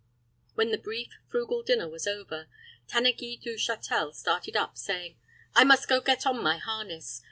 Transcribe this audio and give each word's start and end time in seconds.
When 0.55 0.71
the 0.71 0.79
brief, 0.79 1.09
frugal 1.27 1.61
dinner 1.61 1.87
was 1.87 2.07
over, 2.07 2.47
Tanneguy 2.87 3.39
du 3.39 3.53
Châtel 3.53 4.15
started 4.15 4.55
up, 4.57 4.75
saying, 4.75 5.17
"I 5.53 5.63
must 5.63 5.87
go 5.87 6.01
get 6.01 6.25
on 6.25 6.41
my 6.41 6.57
harness. 6.57 7.19